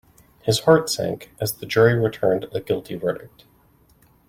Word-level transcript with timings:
His 0.41 0.61
heart 0.61 0.89
sank 0.89 1.31
as 1.39 1.53
the 1.53 1.67
jury 1.67 1.93
returned 1.93 2.47
a 2.53 2.59
guilty 2.59 2.95
verdict. 2.95 3.43